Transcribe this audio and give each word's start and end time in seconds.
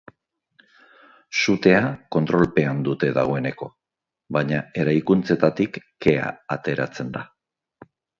Sutea 1.41 1.81
kontrolpean 2.15 2.79
dute 2.87 3.09
dagoeneko, 3.17 3.67
baina 4.37 4.61
eraikuntzetatik 4.85 5.77
kea 6.07 6.33
ateratzen 6.57 7.13
da. 7.19 7.23